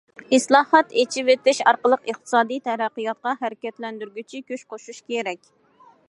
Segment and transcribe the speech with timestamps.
[0.35, 5.53] ئىسلاھات، ئېچىۋېتىش ئارقىلىق ئىقتىسادىي تەرەققىياتقا ھەرىكەتلەندۈرگۈچى كۈچ قوشۇش كېرەك.